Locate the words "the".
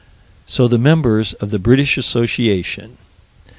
0.67-0.79, 1.51-1.59